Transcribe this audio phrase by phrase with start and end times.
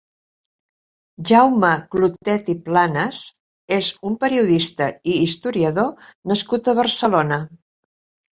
[1.31, 3.19] Jaume Clotet i Planas
[3.77, 5.93] és un periodista i historiador
[6.33, 7.41] nascut a Barcelona.